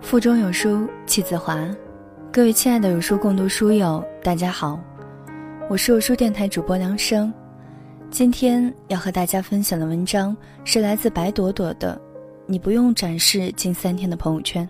[0.00, 1.58] 腹中有书气自华，
[2.30, 4.78] 各位亲爱的有书共读书友，大家好，
[5.66, 7.32] 我是有书电台主播梁生。
[8.10, 11.96] 今天要和大家分享的文章是来自白朵朵的
[12.46, 14.68] 《你不用展示近三天的朋友圈》。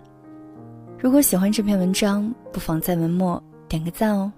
[0.97, 4.31] 如果喜欢这篇文章，不妨在文末点个赞哦。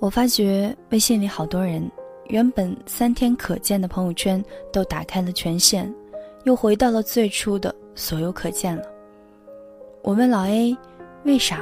[0.00, 1.88] 我发觉微信里好多人，
[2.26, 5.90] 原本三天可见的朋友圈都打开了权限。
[6.44, 8.82] 又回到了最初的所有可见了。
[10.02, 10.76] 我问老 A：“
[11.24, 11.60] 为啥？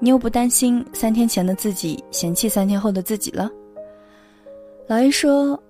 [0.00, 3.50] 你又不担心三天前的自己嫌弃三天后的自己了？”
[4.86, 5.60] 老 A 说：“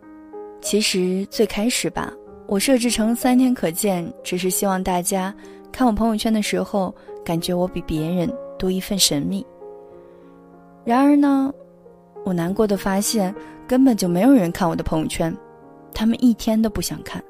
[0.62, 2.12] 其实最开始吧，
[2.46, 5.34] 我设置成三天可见，只是希望大家
[5.72, 9.44] 看我朋友圈的时候，感觉我比别人多一份神秘。
[10.84, 11.52] 然而呢，
[12.24, 13.34] 我难过的发现，
[13.66, 15.36] 根本就没有人看我的朋友圈，
[15.92, 17.22] 他们一天都不想看。”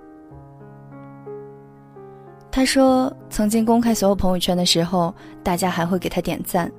[2.51, 6.71] 他说：“曾经公开所有朋友圈的时候，大家还会给他点赞，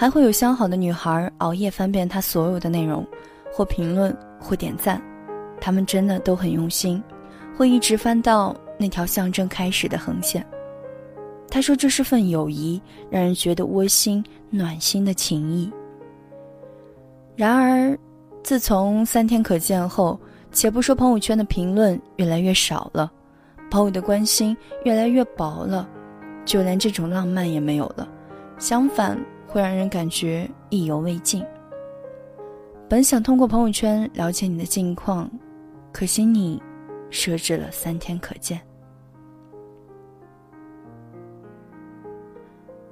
[0.00, 3.06] 还会有相好的女孩熬夜翻遍他所有的内容，
[3.52, 4.98] 或评论，或点赞。
[5.60, 7.04] 他们真的都很用心，
[7.54, 10.42] 会一直翻到那条象征开始的横线。”
[11.50, 15.70] 他说：“这是份友谊，让人觉得窝心、暖心的情谊。”
[17.36, 17.94] 然而，
[18.42, 20.18] 自从三天可见后，
[20.50, 23.12] 且不说朋友圈的评论越来越少了。
[23.70, 25.86] 朋友的关心越来越薄了，
[26.46, 28.08] 就连这种浪漫也没有了，
[28.56, 31.44] 相反会让人感觉意犹未尽。
[32.88, 35.28] 本想通过朋友圈了解你的近况，
[35.92, 36.62] 可惜你
[37.10, 38.60] 设置了三天可见。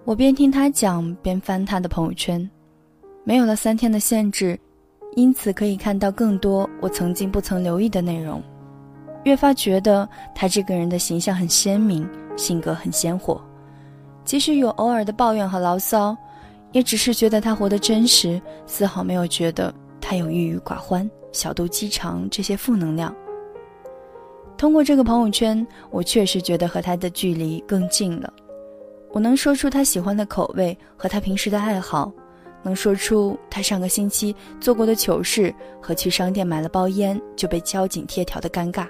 [0.05, 2.49] 我边听他讲边翻他的朋友圈，
[3.23, 4.59] 没有了三天的限制，
[5.15, 8.43] 因此可以看到更多我曾经不曾留意的内容。
[9.25, 13.41] 越发觉得他这个人的形象很鲜明，性格很鲜活，
[14.25, 16.17] 即使有偶尔的抱怨和牢骚，
[16.73, 23.15] 也只是觉得他活得真实，丝毫没有觉得他有郁郁寡欢、小肚鸡肠这些负能量。
[24.57, 28.33] 通过这个朋友圈，我确实觉得和他的距离更近了。
[29.13, 32.13] 我能说出他喜欢的口味和他平时的爱好，
[32.63, 38.87] 能说出他上个星期做过的糗事和去商店买了包烟就被交警贴条的尴尬。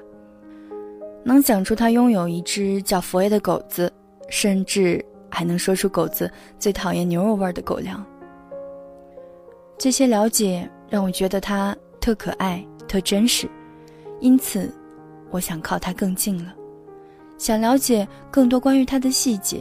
[1.22, 3.92] 能讲出他拥有一只叫佛爷的狗子，
[4.30, 8.04] 甚至还能说出狗子最讨厌牛肉味的狗粮。
[9.76, 13.48] 这些了解让我觉得他特可爱、特真实，
[14.20, 14.72] 因此，
[15.30, 16.52] 我想靠他更近了，
[17.36, 19.60] 想了解更多关于他的细节。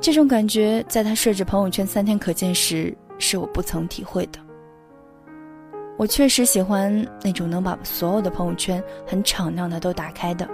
[0.00, 4.38] 这种感觉在他设置朋友圈三天可见时，是我不曾体会的。
[5.96, 10.46] 我确实喜欢那种能把所有的朋友圈很敞亮的都打开的，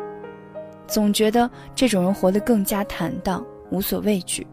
[0.87, 4.47] 总觉得这种人活得更加坦荡，无所畏惧。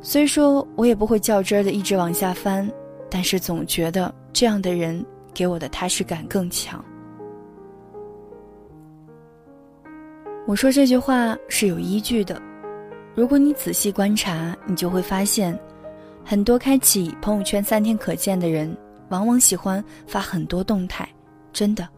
[0.00, 2.68] 虽说我也不会较真儿的一直往下翻，
[3.08, 6.84] 但是总觉得这样的人给我的踏实感更强。
[10.46, 12.40] 我说这句话是有依据的，
[13.14, 15.58] 如果你仔细观察，你就会发现，
[16.24, 18.76] 很多开启朋友圈三天可见的人。
[19.10, 21.08] 往往喜欢发很多动态，
[21.50, 21.88] 真的，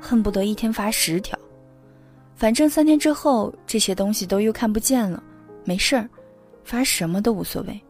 [0.00, 1.36] 恨不得一天发十条。
[2.36, 5.20] 反正三天之后这些东西都又看不见了，
[5.64, 6.08] 没事儿，
[6.62, 7.80] 发什么都无所谓。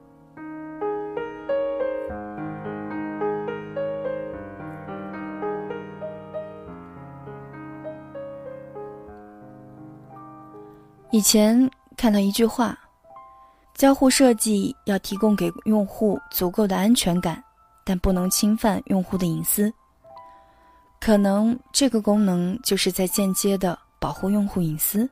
[11.11, 12.79] 以前看到一句话：
[13.75, 17.43] 交互设计要提供给用户足够的安全感。
[17.87, 19.71] 但不能侵犯用户的隐私。
[21.03, 25.07] 可能这个功能就是在间接的保护用户隐私。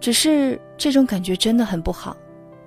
[0.00, 2.16] 只是这种感觉真的很不好。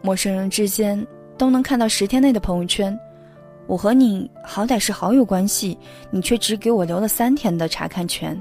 [0.01, 1.06] 陌生人之间
[1.38, 2.97] 都能看到十天内的朋友圈，
[3.68, 5.77] 我和你好歹是好友关系，
[6.12, 8.39] 你却只给我留了三天的查看权。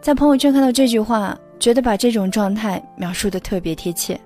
[0.00, 4.20] 在朋友圈看到这句话，觉得把这种状态描述的特别贴切。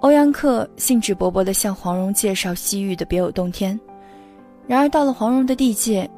[0.00, 3.78] 欧阳克兴致勃勃地向黄蓉介绍西域的别有洞天，
[4.66, 6.08] 然而到了黄蓉的地界，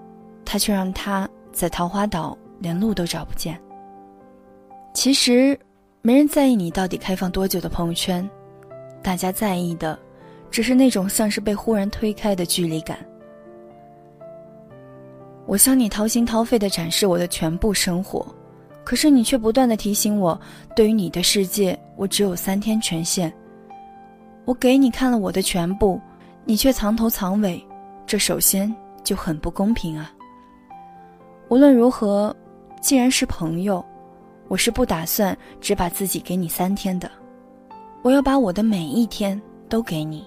[0.45, 3.59] 他却让他在桃花岛连路都找不见。
[4.99, 5.57] 其实，
[6.03, 8.29] 没人在意你到底开放多久的朋友圈，
[9.01, 9.97] 大家在意的，
[10.51, 12.99] 只是那种像是被忽然推开的距离感。
[15.47, 18.27] 我向你掏心掏肺的展示我的全部生活，
[18.83, 20.37] 可是你却不断的提醒我，
[20.75, 23.33] 对于你的世界，我只有三天权限。
[24.45, 26.01] 我给你看了我的全部，
[26.45, 27.65] 你却藏头藏尾，
[28.05, 28.75] 这首先
[29.05, 30.13] 就很不公平啊。
[31.51, 32.35] 无论如何，
[32.81, 33.85] 既然是朋友，
[34.49, 37.11] 我是不打算只把自己给你三天的，
[38.03, 40.27] 我要把我的每一天都给你。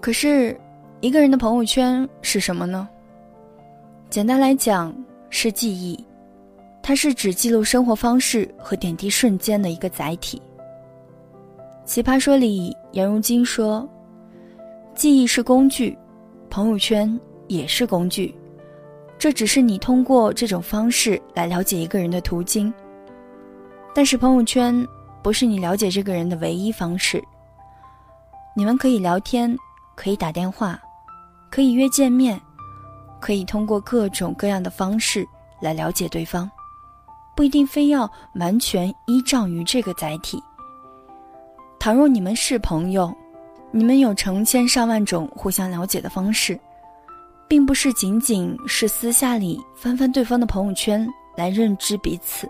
[0.00, 0.58] 可是，
[1.00, 2.88] 一个人的朋友圈是什么呢？
[4.08, 4.94] 简单来讲，
[5.30, 5.98] 是记忆，
[6.82, 10.40] 它是指记录生活方式和点滴瞬间的一个载体。
[11.84, 13.88] 奇葩说里，颜如晶说
[14.94, 15.96] ：“记忆是工具，
[16.50, 17.18] 朋友圈
[17.48, 18.34] 也是工具，
[19.18, 22.72] 这只是你通过这种方式来了解一个人的途径。
[23.94, 24.86] 但是朋友圈
[25.22, 27.22] 不是你了解这个人的唯一方式。
[28.54, 29.56] 你们可以聊天，
[29.94, 30.80] 可以打电话，
[31.50, 32.40] 可以约见面。”
[33.18, 35.26] 可以通过各种各样的方式
[35.60, 36.48] 来了解对方，
[37.34, 40.40] 不一定非要完全依仗于这个载体。
[41.80, 43.12] 倘若你们是朋友，
[43.72, 46.60] 你们有成千上万种互相了解的方式，
[47.48, 51.06] 并不是仅仅是私下里翻翻对方的朋友圈
[51.36, 52.48] 来认知彼此。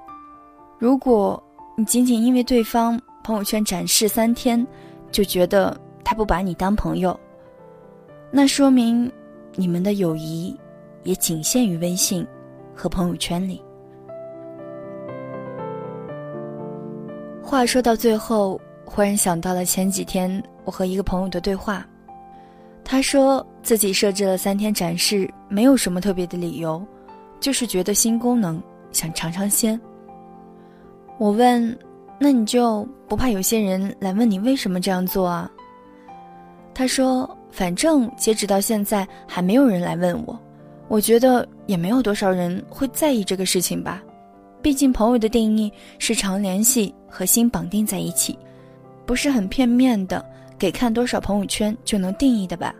[0.79, 1.43] 如果
[1.77, 4.67] 你仅仅因为对方朋友圈展示三天，
[5.11, 7.19] 就觉得他不把你当朋友，
[8.31, 9.11] 那说明。
[9.59, 10.55] 你们的友谊
[11.03, 12.27] 也仅限于微信
[12.75, 13.63] 和朋友圈里。
[17.43, 21.87] 话说到最后，忽然想到了前几天我和一个朋友的对话。
[22.85, 26.81] 他说自己设置了三天展示，没有什么特别的理由，
[27.41, 29.79] 就是觉得新功能想尝尝鲜。
[31.19, 31.77] 我问
[32.19, 35.51] ：“那你就不怕有些人来问你为什么这样做啊？”
[36.73, 37.29] 他说。
[37.49, 40.39] 反正截止到现在还没有人来问我，
[40.89, 44.03] 我觉得也没有多少人会在意这个事情吧。
[44.61, 48.39] 毕竟朋友的定义是常联系和心绑定在一起，
[49.07, 50.23] 不是很片面的
[50.59, 52.75] 给看多少朋友圈就能定义的吧。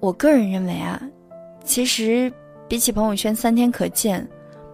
[0.00, 1.00] 我个人认为啊，
[1.64, 2.32] 其实
[2.68, 4.26] 比起朋友圈三天可见，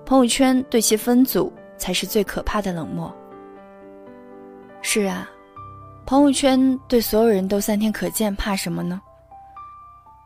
[0.05, 3.15] 朋友圈对其分组才是最可怕的冷漠。
[4.83, 5.31] 是啊。
[6.07, 9.01] 朋友圈对所有人都三天可见，怕什么呢？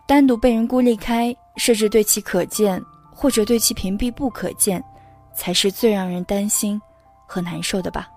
[0.09, 2.83] 单独被人孤立开，设置对其可见，
[3.15, 4.83] 或者对其屏蔽不可见，
[5.33, 6.81] 才是最让人担心
[7.29, 8.09] 和难受的吧。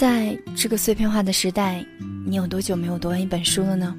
[0.00, 1.84] 在这个碎片化的时代，
[2.24, 3.94] 你有多久没有读完一本书了呢？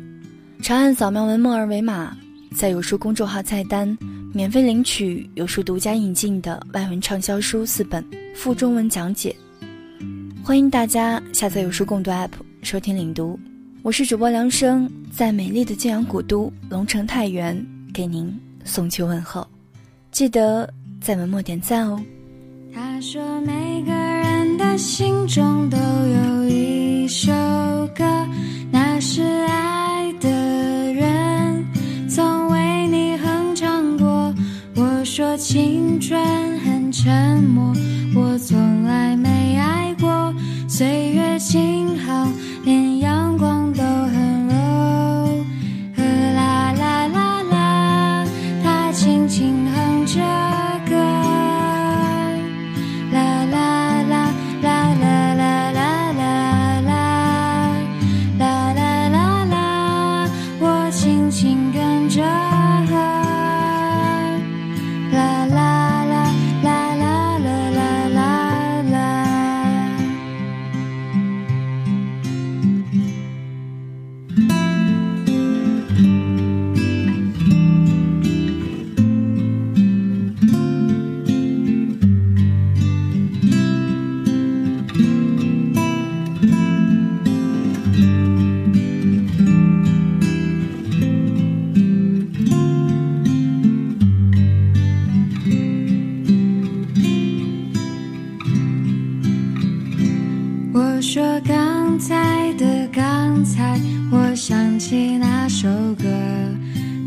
[0.59, 2.17] 长按扫描文末二维码，
[2.55, 3.95] 在有书公众号菜单。
[4.33, 8.03] 免费领取有书独家引进的外文畅销书四本，
[8.33, 9.35] 附中文讲解。
[10.43, 12.31] 欢迎大家下载有书共读 App
[12.63, 13.39] 收听领读。
[13.83, 17.63] 我是主播梁生，在美丽的晋阳古都龙城太原
[17.93, 19.47] 给您送去问候。
[20.11, 20.67] 记得
[20.99, 22.03] 在文末点赞哦。
[22.73, 25.77] 他说每个人的心中都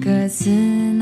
[0.04, 0.93] 各自。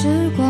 [0.00, 0.47] 时光